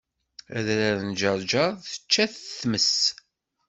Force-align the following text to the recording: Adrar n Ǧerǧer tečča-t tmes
Adrar 0.57 0.97
n 1.07 1.09
Ǧerǧer 1.19 1.71
tečča-t 1.83 2.35
tmes 2.61 2.93